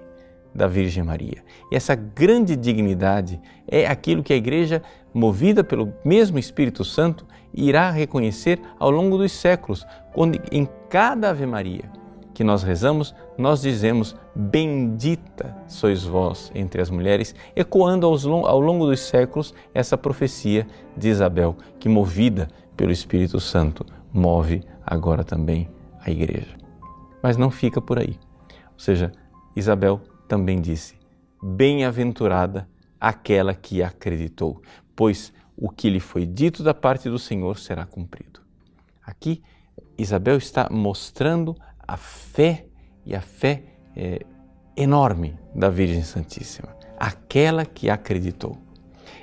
da 0.52 0.66
Virgem 0.66 1.04
Maria. 1.04 1.42
E 1.70 1.76
essa 1.76 1.94
grande 1.94 2.56
dignidade 2.56 3.40
é 3.66 3.86
aquilo 3.86 4.24
que 4.24 4.32
a 4.32 4.36
igreja, 4.36 4.82
movida 5.12 5.62
pelo 5.62 5.92
mesmo 6.04 6.38
Espírito 6.38 6.84
Santo, 6.84 7.24
irá 7.52 7.90
reconhecer 7.90 8.60
ao 8.76 8.90
longo 8.90 9.16
dos 9.18 9.30
séculos, 9.30 9.86
quando 10.12 10.40
em 10.50 10.68
cada 10.88 11.30
Ave 11.30 11.46
Maria 11.46 12.03
que 12.34 12.44
nós 12.44 12.62
rezamos, 12.62 13.14
nós 13.38 13.62
dizemos: 13.62 14.14
Bendita 14.34 15.56
sois 15.68 16.02
vós 16.02 16.50
entre 16.54 16.82
as 16.82 16.90
mulheres, 16.90 17.34
ecoando 17.54 18.06
ao 18.06 18.60
longo 18.60 18.86
dos 18.86 19.00
séculos 19.00 19.54
essa 19.72 19.96
profecia 19.96 20.66
de 20.96 21.08
Isabel, 21.08 21.56
que, 21.78 21.88
movida 21.88 22.48
pelo 22.76 22.90
Espírito 22.90 23.38
Santo, 23.38 23.86
move 24.12 24.62
agora 24.84 25.22
também 25.22 25.70
a 26.00 26.10
igreja. 26.10 26.56
Mas 27.22 27.36
não 27.36 27.50
fica 27.50 27.80
por 27.80 27.98
aí. 27.98 28.18
Ou 28.72 28.78
seja, 28.78 29.12
Isabel 29.54 30.00
também 30.26 30.60
disse: 30.60 30.96
Bem-aventurada 31.42 32.68
aquela 33.00 33.54
que 33.54 33.82
acreditou, 33.82 34.60
pois 34.96 35.32
o 35.56 35.70
que 35.70 35.88
lhe 35.88 36.00
foi 36.00 36.26
dito 36.26 36.62
da 36.62 36.74
parte 36.74 37.08
do 37.08 37.18
Senhor 37.18 37.58
será 37.58 37.86
cumprido. 37.86 38.40
Aqui, 39.04 39.42
Isabel 39.96 40.36
está 40.36 40.68
mostrando 40.70 41.54
a 41.86 41.96
fé 41.96 42.66
e 43.04 43.14
a 43.14 43.20
fé 43.20 43.62
é, 43.96 44.20
enorme 44.76 45.38
da 45.54 45.68
Virgem 45.68 46.02
Santíssima, 46.02 46.68
aquela 46.98 47.64
que 47.64 47.88
acreditou. 47.88 48.58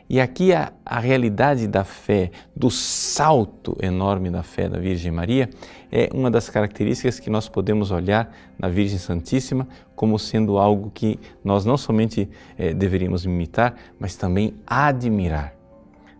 E 0.09 0.19
aqui 0.19 0.53
a, 0.53 0.73
a 0.85 0.99
realidade 0.99 1.67
da 1.67 1.85
fé, 1.85 2.31
do 2.53 2.69
salto 2.69 3.77
enorme 3.81 4.29
da 4.29 4.43
fé 4.43 4.67
da 4.67 4.77
Virgem 4.77 5.11
Maria, 5.11 5.49
é 5.89 6.09
uma 6.13 6.29
das 6.29 6.49
características 6.49 7.17
que 7.17 7.29
nós 7.29 7.47
podemos 7.47 7.91
olhar 7.91 8.29
na 8.59 8.67
Virgem 8.67 8.97
Santíssima 8.97 9.67
como 9.95 10.19
sendo 10.19 10.57
algo 10.57 10.91
que 10.93 11.17
nós 11.43 11.63
não 11.63 11.77
somente 11.77 12.29
é, 12.57 12.73
deveríamos 12.73 13.23
imitar, 13.23 13.73
mas 13.97 14.15
também 14.15 14.53
admirar. 14.67 15.55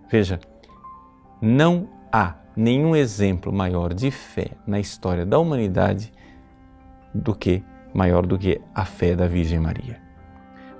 Veja, 0.10 0.40
não 1.42 1.90
há 2.12 2.36
nenhum 2.56 2.96
exemplo 2.96 3.52
maior 3.52 3.94
de 3.94 4.10
fé 4.10 4.52
na 4.66 4.80
história 4.80 5.26
da 5.26 5.38
humanidade 5.38 6.14
do 7.14 7.36
que 7.36 7.64
maior 7.94 8.26
do 8.26 8.38
que 8.38 8.60
a 8.74 8.86
fé 8.86 9.16
da 9.16 9.28
Virgem 9.28 9.60
Maria. 9.60 10.02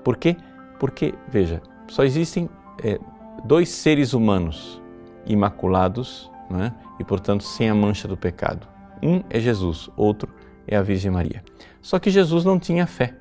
Por 0.02 0.16
quê? 0.16 0.36
Porque, 0.78 1.14
veja, 1.28 1.62
só 1.88 2.04
existem 2.04 2.48
é, 2.82 2.98
dois 3.44 3.68
seres 3.68 4.12
humanos 4.12 4.82
imaculados 5.26 6.30
né, 6.50 6.74
e, 6.98 7.04
portanto, 7.04 7.44
sem 7.44 7.68
a 7.68 7.74
mancha 7.74 8.08
do 8.08 8.16
pecado. 8.16 8.66
Um 9.02 9.22
é 9.30 9.38
Jesus, 9.38 9.90
outro 9.96 10.28
é 10.66 10.76
a 10.76 10.82
Virgem 10.82 11.10
Maria. 11.10 11.42
Só 11.80 11.98
que 11.98 12.10
Jesus 12.10 12.44
não 12.44 12.58
tinha 12.58 12.86
fé. 12.86 13.14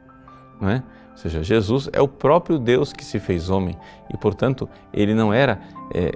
Não 0.60 0.69
é? 0.69 0.84
Ou 1.12 1.17
seja, 1.17 1.43
Jesus 1.43 1.89
é 1.91 2.02
o 2.02 2.08
próprio 2.08 2.58
Deus 2.58 2.93
que 2.93 3.04
se 3.04 3.19
fez 3.19 3.50
homem 3.50 3.78
e, 4.12 4.17
portanto, 4.17 4.69
ele 4.93 5.13
não 5.13 5.34
era. 5.34 5.60
É, 5.93 6.12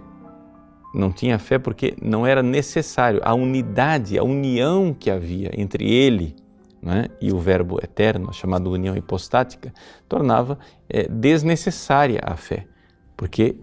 não 0.93 1.12
tinha 1.12 1.38
fé 1.38 1.60
porque 1.60 1.95
não 2.01 2.25
era 2.25 2.41
necessário. 2.41 3.19
A 3.23 3.34
unidade, 3.34 4.17
a 4.17 4.23
união 4.23 4.93
que 4.97 5.12
havia 5.12 5.51
entre 5.60 5.91
ele 5.91 6.36
né, 6.86 7.08
e 7.19 7.34
o 7.34 7.39
Verbo 7.39 7.80
eterno, 7.84 8.30
a 8.30 8.34
chamada 8.34 8.69
união 8.69 8.95
hipostática, 8.95 9.74
tornava 10.08 10.58
é, 10.88 11.08
desnecessária 11.10 12.21
a 12.24 12.38
fé 12.38 12.67
porque 13.15 13.56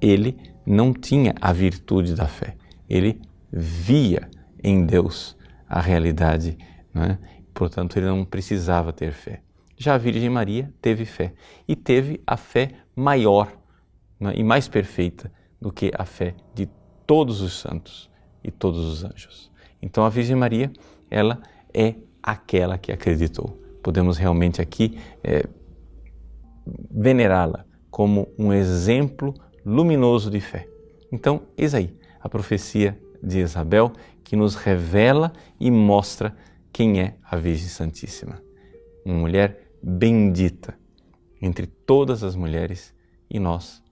ele 0.00 0.36
não 0.66 0.92
tinha 0.92 1.34
a 1.40 1.52
virtude 1.52 2.14
da 2.14 2.26
fé. 2.26 2.56
Ele 2.88 3.20
via 3.50 4.28
em 4.62 4.84
Deus 4.84 5.36
a 5.68 5.80
realidade, 5.80 6.56
é? 6.94 7.18
portanto, 7.54 7.96
ele 7.96 8.06
não 8.06 8.24
precisava 8.24 8.92
ter 8.92 9.12
fé. 9.12 9.42
Já 9.76 9.94
a 9.94 9.98
Virgem 9.98 10.28
Maria 10.28 10.72
teve 10.80 11.04
fé 11.04 11.34
e 11.66 11.76
teve 11.76 12.20
a 12.26 12.36
fé 12.36 12.72
maior 12.96 13.52
é? 14.20 14.36
e 14.36 14.42
mais 14.42 14.66
perfeita 14.66 15.32
do 15.60 15.70
que 15.70 15.90
a 15.96 16.04
fé 16.04 16.34
de 16.54 16.68
todos 17.06 17.40
os 17.40 17.58
santos 17.58 18.10
e 18.42 18.50
todos 18.50 18.84
os 18.84 19.04
anjos. 19.04 19.50
Então, 19.80 20.04
a 20.04 20.08
Virgem 20.08 20.36
Maria, 20.36 20.72
ela 21.10 21.40
é 21.72 21.94
aquela 22.30 22.76
que 22.76 22.92
acreditou. 22.92 23.58
Podemos 23.82 24.18
realmente 24.18 24.60
aqui 24.60 24.98
é, 25.24 25.46
venerá-la 26.90 27.64
como 27.90 28.28
um 28.38 28.52
exemplo 28.52 29.32
luminoso 29.64 30.30
de 30.30 30.40
fé. 30.40 30.68
Então, 31.10 31.42
eis 31.56 31.74
aí 31.74 31.96
a 32.20 32.28
profecia 32.28 33.00
de 33.22 33.38
Isabel 33.38 33.92
que 34.22 34.36
nos 34.36 34.56
revela 34.56 35.32
e 35.58 35.70
mostra 35.70 36.36
quem 36.70 37.00
é 37.00 37.16
a 37.24 37.36
Virgem 37.36 37.68
Santíssima. 37.68 38.42
Uma 39.04 39.14
mulher 39.14 39.70
bendita 39.82 40.78
entre 41.40 41.66
todas 41.66 42.22
as 42.22 42.36
mulheres 42.36 42.94
e 43.30 43.38
nós, 43.38 43.82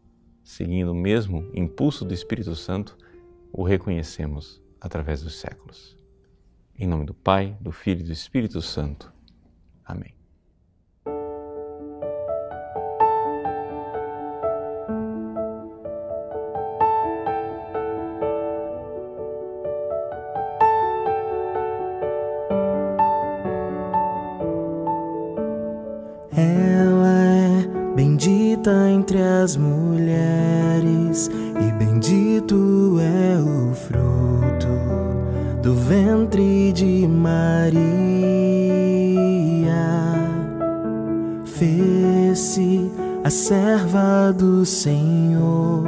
seguindo 0.45 0.93
o 0.93 0.95
mesmo 0.95 1.51
impulso 1.55 2.05
do 2.05 2.13
Espírito 2.13 2.55
Santo, 2.55 2.99
o 3.51 3.63
reconhecemos 3.63 4.63
através 4.79 5.23
dos 5.23 5.37
séculos. 5.37 5.96
Em 6.79 6.87
nome 6.87 7.07
do 7.07 7.15
Pai, 7.15 7.57
do 7.61 7.73
Filho 7.73 8.01
e 8.01 8.05
do 8.05 8.13
Espírito 8.13 8.61
Santo. 8.61 9.13
Amém. 9.85 10.17
entre 29.07 29.23
as 29.23 29.57
mulheres, 29.57 29.86
Senhor, 44.87 45.83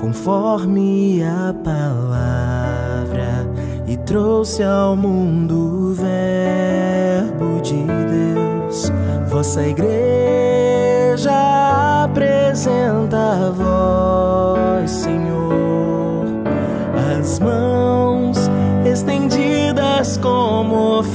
conforme 0.00 1.22
a 1.22 1.54
palavra, 1.62 3.46
e 3.86 3.94
trouxe 3.98 4.62
ao 4.62 4.96
mundo 4.96 5.90
o 5.90 5.92
Verbo 5.92 7.60
de 7.60 7.84
Deus, 7.84 8.90
vossa 9.28 9.66
igreja 9.66 11.30
apresenta 12.04 13.18
a 13.18 13.50
vós, 13.50 14.90
Senhor, 14.90 16.24
as 17.20 17.38
mãos 17.38 18.38
estendidas 18.86 20.16
como 20.16 21.00
oferta. 21.00 21.13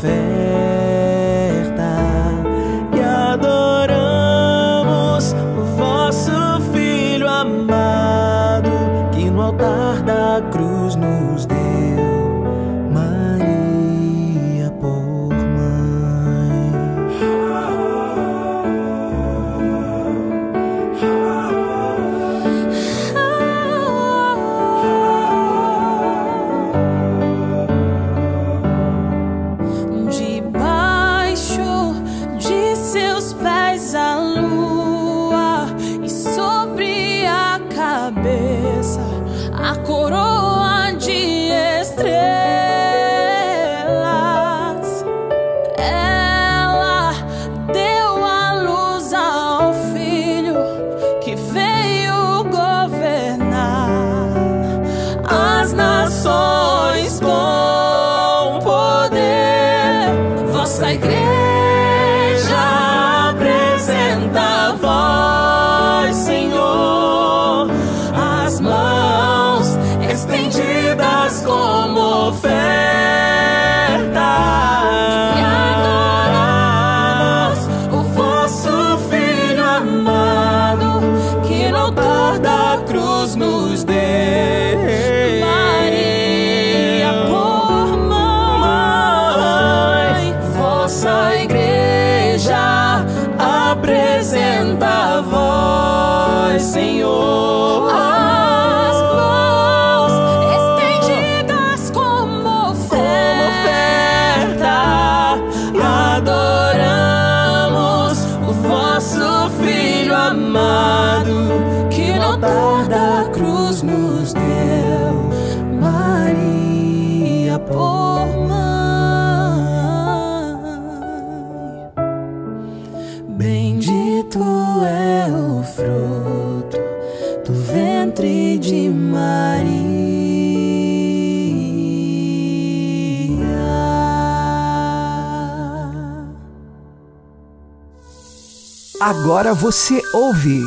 Agora 139.01 139.53
você 139.53 140.01
ouve 140.13 140.61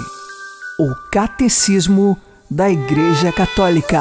o 0.78 1.10
Catecismo 1.12 2.16
da 2.50 2.70
Igreja 2.70 3.30
Católica. 3.30 4.00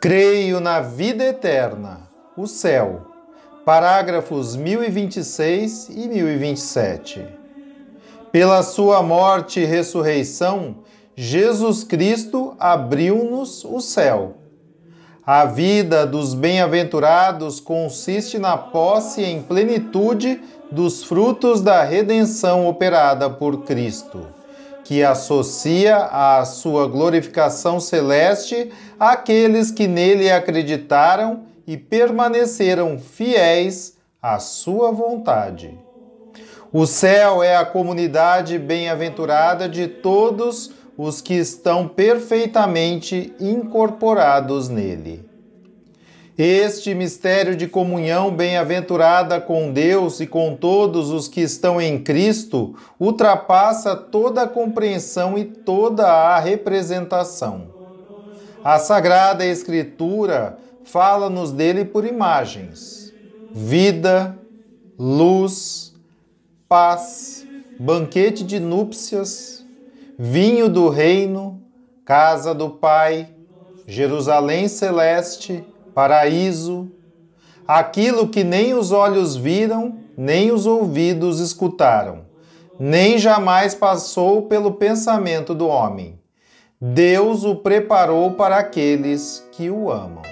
Creio 0.00 0.58
na 0.58 0.80
vida 0.80 1.24
eterna, 1.24 2.08
o 2.36 2.46
céu. 2.46 3.09
Parágrafos 3.64 4.56
1026 4.56 5.88
e 5.90 6.08
1027. 6.08 7.26
Pela 8.32 8.62
sua 8.62 9.02
morte 9.02 9.60
e 9.60 9.64
ressurreição, 9.64 10.76
Jesus 11.16 11.84
Cristo 11.84 12.54
abriu-nos 12.58 13.64
o 13.64 13.80
céu 13.80 14.40
a 15.32 15.44
vida 15.44 16.04
dos 16.04 16.34
bem-aventurados 16.34 17.60
consiste 17.60 18.36
na 18.36 18.56
posse 18.56 19.22
em 19.22 19.40
plenitude 19.40 20.40
dos 20.72 21.04
frutos 21.04 21.60
da 21.60 21.84
redenção 21.84 22.66
operada 22.66 23.30
por 23.30 23.62
Cristo, 23.62 24.26
que 24.82 25.04
associa 25.04 25.98
à 26.10 26.44
sua 26.44 26.88
glorificação 26.88 27.78
celeste 27.78 28.72
aqueles 28.98 29.70
que 29.70 29.86
nele 29.86 30.28
acreditaram 30.32 31.42
e 31.70 31.76
permaneceram 31.76 32.98
fiéis 32.98 33.96
à 34.20 34.40
sua 34.40 34.90
vontade. 34.90 35.78
O 36.72 36.84
céu 36.84 37.44
é 37.44 37.54
a 37.54 37.64
comunidade 37.64 38.58
bem-aventurada 38.58 39.68
de 39.68 39.86
todos 39.86 40.72
os 40.98 41.20
que 41.20 41.34
estão 41.34 41.86
perfeitamente 41.86 43.32
incorporados 43.38 44.68
nele. 44.68 45.24
Este 46.36 46.92
mistério 46.92 47.54
de 47.54 47.68
comunhão 47.68 48.34
bem-aventurada 48.34 49.40
com 49.40 49.72
Deus 49.72 50.18
e 50.18 50.26
com 50.26 50.56
todos 50.56 51.10
os 51.10 51.28
que 51.28 51.40
estão 51.40 51.80
em 51.80 52.02
Cristo 52.02 52.74
ultrapassa 52.98 53.94
toda 53.94 54.42
a 54.42 54.48
compreensão 54.48 55.38
e 55.38 55.44
toda 55.44 56.08
a 56.08 56.36
representação. 56.40 57.68
A 58.64 58.80
Sagrada 58.80 59.46
Escritura 59.46 60.58
fala-nos 60.90 61.52
dele 61.52 61.84
por 61.84 62.04
imagens: 62.04 63.12
vida, 63.52 64.38
luz, 64.98 65.94
paz, 66.68 67.46
banquete 67.78 68.44
de 68.44 68.60
núpcias 68.60 69.60
vinho 70.22 70.68
do 70.68 70.90
reino, 70.90 71.62
casa 72.04 72.54
do 72.54 72.68
Pai, 72.68 73.30
Jerusalém 73.86 74.68
celeste, 74.68 75.64
paraíso, 75.94 76.92
aquilo 77.66 78.28
que 78.28 78.44
nem 78.44 78.74
os 78.74 78.92
olhos 78.92 79.34
viram, 79.34 79.96
nem 80.18 80.52
os 80.52 80.66
ouvidos 80.66 81.40
escutaram, 81.40 82.26
nem 82.78 83.16
jamais 83.16 83.74
passou 83.74 84.42
pelo 84.42 84.72
pensamento 84.72 85.54
do 85.54 85.66
homem. 85.66 86.20
Deus 86.78 87.42
o 87.42 87.56
preparou 87.56 88.32
para 88.32 88.58
aqueles 88.58 89.42
que 89.52 89.70
o 89.70 89.90
amam. 89.90 90.29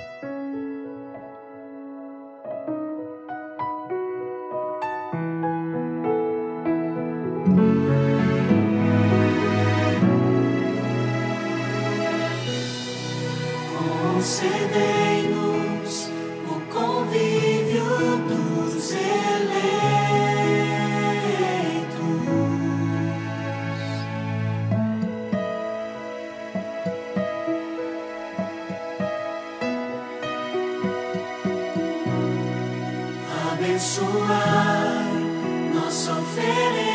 Nossa 36.38 36.87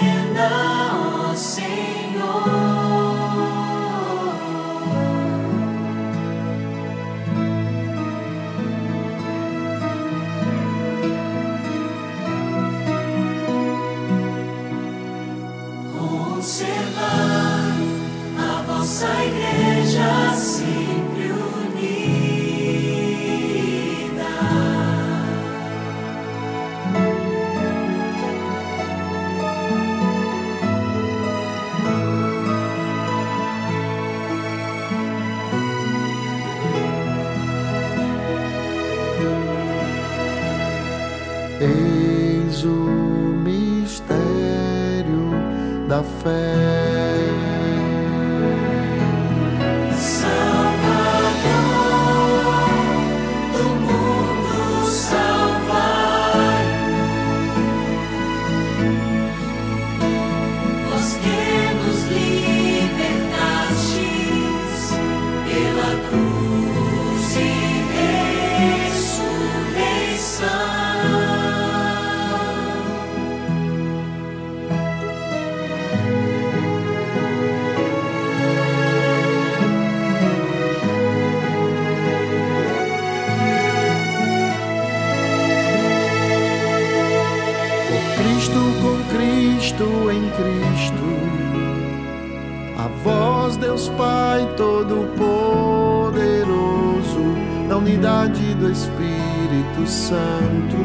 Espírito 98.73 99.85
Santo, 99.85 100.77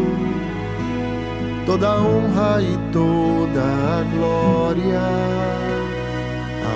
toda 1.65 1.99
honra 1.99 2.61
e 2.61 2.77
toda 2.93 3.63
a 3.63 4.05
glória, 4.15 5.01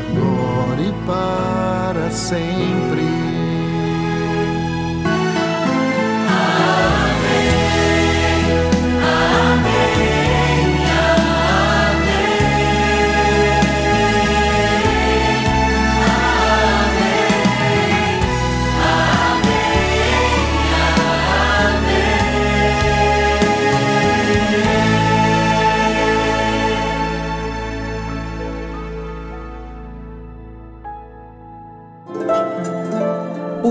agora 0.01 0.81
e 0.81 0.92
para 1.07 2.11
sempre. 2.11 3.12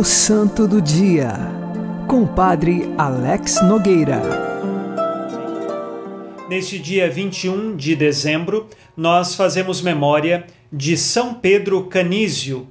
O 0.01 0.03
Santo 0.03 0.67
do 0.67 0.81
Dia, 0.81 1.33
com 2.07 2.23
o 2.23 2.27
Padre 2.27 2.91
Alex 2.97 3.61
Nogueira. 3.61 4.19
Neste 6.49 6.79
dia 6.79 7.07
21 7.07 7.75
de 7.75 7.95
dezembro, 7.95 8.67
nós 8.97 9.35
fazemos 9.35 9.79
memória 9.79 10.47
de 10.73 10.97
São 10.97 11.35
Pedro 11.35 11.83
Canísio. 11.83 12.67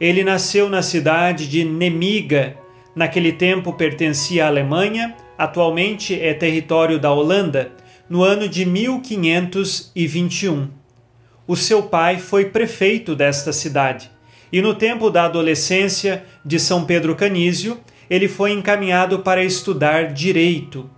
Ele 0.00 0.24
nasceu 0.24 0.68
na 0.68 0.82
cidade 0.82 1.48
de 1.48 1.62
Nemiga. 1.62 2.56
Naquele 2.96 3.30
tempo 3.30 3.74
pertencia 3.74 4.46
à 4.46 4.48
Alemanha, 4.48 5.14
atualmente 5.38 6.20
é 6.20 6.34
território 6.34 6.98
da 6.98 7.12
Holanda, 7.12 7.70
no 8.10 8.24
ano 8.24 8.48
de 8.48 8.66
1521. 8.66 10.68
O 11.46 11.54
seu 11.54 11.84
pai 11.84 12.18
foi 12.18 12.46
prefeito 12.46 13.14
desta 13.14 13.52
cidade 13.52 14.10
e 14.52 14.60
no 14.60 14.74
tempo 14.74 15.08
da 15.08 15.24
adolescência 15.24 16.24
de 16.44 16.60
São 16.60 16.84
Pedro 16.84 17.16
Canísio, 17.16 17.80
ele 18.10 18.28
foi 18.28 18.52
encaminhado 18.52 19.20
para 19.20 19.42
estudar 19.42 20.12
direito. 20.12 20.90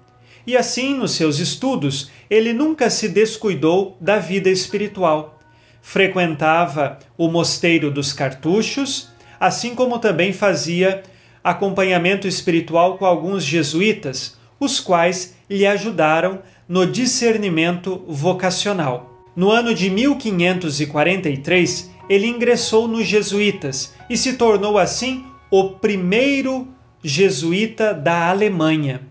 E 0.46 0.56
assim, 0.56 0.94
nos 0.94 1.12
seus 1.12 1.38
estudos, 1.38 2.10
ele 2.28 2.52
nunca 2.52 2.90
se 2.90 3.08
descuidou 3.08 3.96
da 4.00 4.18
vida 4.18 4.50
espiritual. 4.50 5.38
Frequentava 5.80 6.98
o 7.16 7.28
mosteiro 7.28 7.90
dos 7.90 8.12
cartuchos, 8.12 9.08
assim 9.38 9.74
como 9.74 9.98
também 9.98 10.32
fazia 10.32 11.02
acompanhamento 11.42 12.26
espiritual 12.26 12.98
com 12.98 13.06
alguns 13.06 13.44
jesuítas, 13.44 14.36
os 14.58 14.80
quais 14.80 15.36
lhe 15.48 15.66
ajudaram 15.66 16.40
no 16.68 16.86
discernimento 16.86 18.04
vocacional. 18.08 19.10
No 19.36 19.50
ano 19.50 19.74
de 19.74 19.90
1543, 19.90 21.93
ele 22.08 22.26
ingressou 22.26 22.88
nos 22.88 23.06
jesuítas 23.06 23.94
e 24.08 24.16
se 24.16 24.34
tornou 24.34 24.78
assim 24.78 25.24
o 25.50 25.70
primeiro 25.70 26.68
jesuíta 27.02 27.92
da 27.92 28.30
Alemanha. 28.30 29.02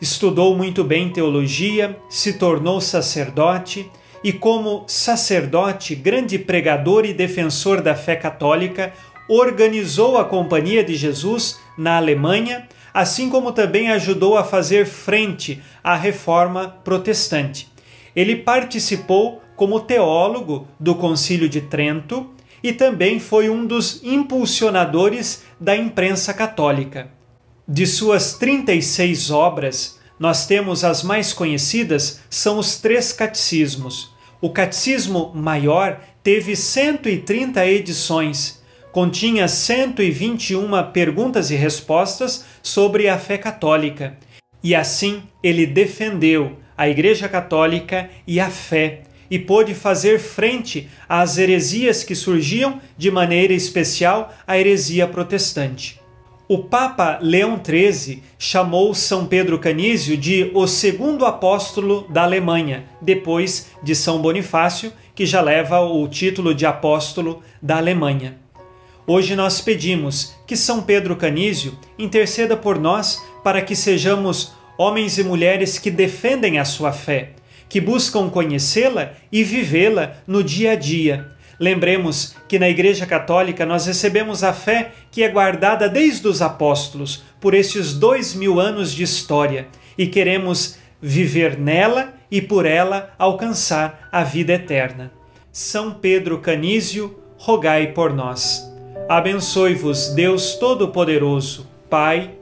Estudou 0.00 0.56
muito 0.56 0.82
bem 0.82 1.10
teologia, 1.10 1.98
se 2.08 2.34
tornou 2.34 2.80
sacerdote 2.80 3.90
e, 4.22 4.32
como 4.32 4.84
sacerdote, 4.86 5.94
grande 5.94 6.38
pregador 6.38 7.04
e 7.04 7.12
defensor 7.12 7.80
da 7.80 7.94
fé 7.94 8.16
católica, 8.16 8.92
organizou 9.28 10.16
a 10.16 10.24
Companhia 10.24 10.84
de 10.84 10.94
Jesus 10.94 11.60
na 11.76 11.96
Alemanha, 11.96 12.68
assim 12.94 13.28
como 13.28 13.52
também 13.52 13.90
ajudou 13.90 14.36
a 14.36 14.44
fazer 14.44 14.86
frente 14.86 15.60
à 15.82 15.96
reforma 15.96 16.68
protestante. 16.84 17.68
Ele 18.14 18.36
participou 18.36 19.41
como 19.56 19.80
teólogo 19.80 20.66
do 20.78 20.94
Concílio 20.94 21.48
de 21.48 21.60
Trento 21.60 22.30
e 22.62 22.72
também 22.72 23.18
foi 23.18 23.48
um 23.48 23.66
dos 23.66 24.02
impulsionadores 24.02 25.42
da 25.58 25.76
imprensa 25.76 26.32
católica. 26.32 27.10
De 27.66 27.86
suas 27.86 28.34
36 28.34 29.30
obras, 29.30 29.98
nós 30.18 30.46
temos 30.46 30.84
as 30.84 31.02
mais 31.02 31.32
conhecidas 31.32 32.20
são 32.30 32.58
os 32.58 32.76
três 32.76 33.12
catecismos. 33.12 34.12
O 34.40 34.50
catecismo 34.50 35.32
maior 35.34 36.00
teve 36.22 36.54
130 36.54 37.66
edições. 37.66 38.62
Continha 38.92 39.48
121 39.48 40.92
perguntas 40.92 41.50
e 41.50 41.54
respostas 41.54 42.44
sobre 42.62 43.08
a 43.08 43.18
fé 43.18 43.38
católica. 43.38 44.16
E 44.62 44.74
assim 44.74 45.22
ele 45.42 45.66
defendeu 45.66 46.58
a 46.76 46.88
Igreja 46.88 47.28
Católica 47.28 48.10
e 48.26 48.38
a 48.38 48.50
fé 48.50 49.02
e 49.32 49.38
pôde 49.38 49.72
fazer 49.72 50.18
frente 50.18 50.90
às 51.08 51.38
heresias 51.38 52.04
que 52.04 52.14
surgiam, 52.14 52.78
de 52.98 53.10
maneira 53.10 53.54
especial 53.54 54.30
a 54.46 54.58
heresia 54.58 55.08
protestante. 55.08 55.98
O 56.46 56.58
Papa 56.58 57.18
Leão 57.22 57.58
XIII 57.58 58.22
chamou 58.38 58.92
São 58.92 59.26
Pedro 59.26 59.58
Canísio 59.58 60.18
de 60.18 60.50
o 60.52 60.66
segundo 60.66 61.24
apóstolo 61.24 62.06
da 62.10 62.24
Alemanha, 62.24 62.84
depois 63.00 63.68
de 63.82 63.94
São 63.94 64.20
Bonifácio, 64.20 64.92
que 65.14 65.24
já 65.24 65.40
leva 65.40 65.80
o 65.80 66.06
título 66.06 66.54
de 66.54 66.66
apóstolo 66.66 67.42
da 67.62 67.78
Alemanha. 67.78 68.36
Hoje 69.06 69.34
nós 69.34 69.62
pedimos 69.62 70.36
que 70.46 70.58
São 70.58 70.82
Pedro 70.82 71.16
Canísio 71.16 71.78
interceda 71.98 72.54
por 72.54 72.78
nós 72.78 73.24
para 73.42 73.62
que 73.62 73.74
sejamos 73.74 74.52
homens 74.76 75.16
e 75.16 75.24
mulheres 75.24 75.78
que 75.78 75.90
defendem 75.90 76.58
a 76.58 76.66
sua 76.66 76.92
fé, 76.92 77.30
que 77.72 77.80
buscam 77.80 78.28
conhecê-la 78.28 79.14
e 79.32 79.42
vivê-la 79.42 80.18
no 80.26 80.44
dia 80.44 80.72
a 80.72 80.74
dia. 80.74 81.28
Lembremos 81.58 82.36
que 82.46 82.58
na 82.58 82.68
Igreja 82.68 83.06
Católica 83.06 83.64
nós 83.64 83.86
recebemos 83.86 84.44
a 84.44 84.52
fé 84.52 84.92
que 85.10 85.22
é 85.22 85.28
guardada 85.30 85.88
desde 85.88 86.28
os 86.28 86.42
apóstolos, 86.42 87.22
por 87.40 87.54
estes 87.54 87.94
dois 87.94 88.34
mil 88.34 88.60
anos 88.60 88.92
de 88.92 89.02
história, 89.02 89.68
e 89.96 90.06
queremos 90.06 90.76
viver 91.00 91.58
nela 91.58 92.12
e 92.30 92.42
por 92.42 92.66
ela 92.66 93.14
alcançar 93.18 94.06
a 94.12 94.22
vida 94.22 94.52
eterna. 94.52 95.10
São 95.50 95.94
Pedro 95.94 96.40
Canísio, 96.40 97.18
rogai 97.38 97.86
por 97.86 98.12
nós. 98.12 98.70
Abençoe-vos 99.08 100.08
Deus 100.08 100.56
Todo-Poderoso, 100.56 101.66
Pai 101.88 102.32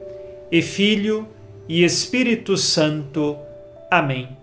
e 0.51 0.61
Filho 0.61 1.25
e 1.69 1.85
Espírito 1.85 2.57
Santo. 2.57 3.37
Amém. 3.89 4.40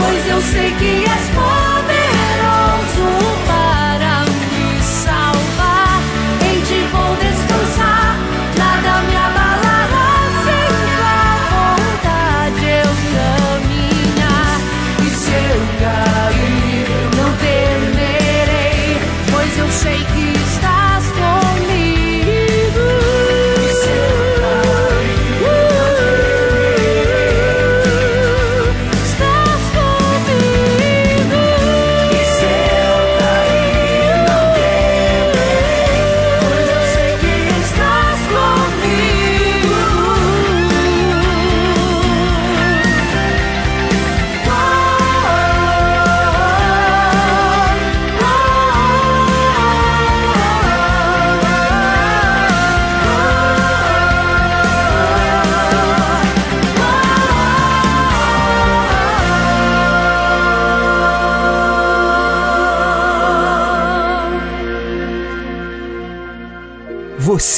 Pois 0.00 0.26
eu 0.26 0.40
sei 0.40 0.70
que 0.78 1.04
és 1.04 1.28
poderoso 1.28 1.49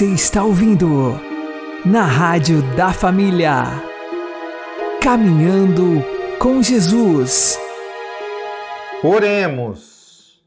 Você 0.03 0.15
está 0.15 0.43
ouvindo 0.43 1.17
na 1.87 2.03
Rádio 2.03 2.61
da 2.75 2.93
Família. 2.93 3.81
Caminhando 5.01 6.05
com 6.41 6.61
Jesus. 6.61 7.57
Oremos. 9.05 10.43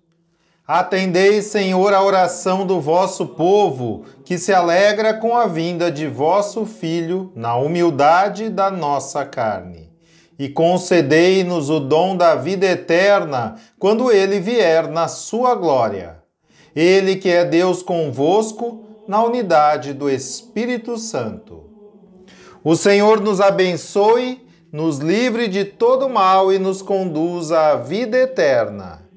Atendei, 0.67 1.41
Senhor, 1.41 1.93
a 1.93 2.03
oração 2.03 2.67
do 2.67 2.81
vosso 2.81 3.27
povo, 3.27 4.03
que 4.25 4.37
se 4.37 4.53
alegra 4.53 5.13
com 5.13 5.37
a 5.37 5.47
vinda 5.47 5.89
de 5.89 6.05
vosso 6.05 6.65
filho 6.65 7.31
na 7.33 7.55
humildade 7.55 8.49
da 8.49 8.69
nossa 8.69 9.23
carne. 9.23 9.89
E 10.37 10.49
concedei-nos 10.49 11.69
o 11.69 11.79
dom 11.79 12.17
da 12.17 12.35
vida 12.35 12.65
eterna 12.65 13.55
quando 13.79 14.11
ele 14.11 14.41
vier 14.41 14.89
na 14.89 15.07
sua 15.07 15.55
glória. 15.55 16.17
Ele 16.75 17.15
que 17.15 17.29
é 17.29 17.45
Deus 17.45 17.81
convosco, 17.81 18.84
na 19.07 19.23
unidade 19.23 19.93
do 19.93 20.09
Espírito 20.09 20.97
Santo. 20.97 21.69
O 22.63 22.75
Senhor 22.75 23.21
nos 23.21 23.39
abençoe, 23.39 24.45
nos 24.71 24.97
livre 24.97 25.47
de 25.47 25.63
todo 25.63 26.09
mal 26.09 26.51
e 26.51 26.57
nos 26.57 26.81
conduza 26.81 27.59
à 27.59 27.75
vida 27.75 28.17
eterna. 28.17 29.07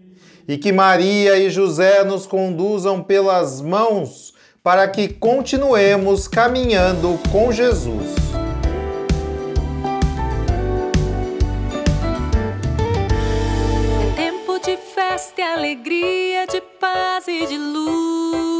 E 0.47 0.57
que 0.57 0.73
Maria 0.73 1.37
e 1.39 1.51
José 1.51 2.05
nos 2.05 2.27
conduzam 2.27 3.03
pelas 3.03 3.61
mãos 3.61 4.35
para 4.63 4.87
que 4.87 5.09
continuemos 5.09 6.29
caminhando 6.29 7.19
com 7.33 7.51
Jesus. 7.51 8.15
Tempo 14.15 14.59
de 14.59 14.77
festa, 14.77 15.43
alegria, 15.55 16.47
de 16.47 16.61
paz 16.79 17.27
e 17.29 17.47
de 17.47 17.57
luz. 17.57 18.58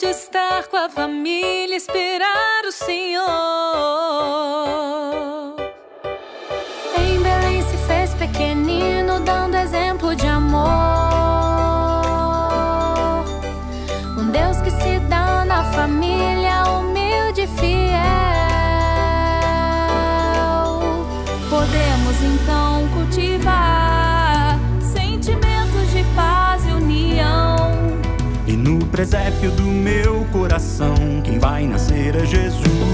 de 0.00 0.06
estar 0.06 0.66
com 0.68 0.78
a 0.78 0.88
família, 0.88 1.76
esperar 1.76 2.64
o 2.66 2.72
Senhor. 2.72 3.20
Em 6.98 7.20
Belém 7.20 7.62
se 7.62 7.76
fez 7.86 8.14
pequenino, 8.14 9.20
dando 9.20 9.58
exemplo 9.58 10.16
de 10.16 10.26
amor. 10.26 11.09
presépio 29.00 29.50
do 29.52 29.62
meu 29.62 30.26
coração. 30.30 30.94
Quem 31.24 31.38
vai 31.38 31.66
nascer 31.66 32.14
é 32.16 32.26
Jesus. 32.26 32.89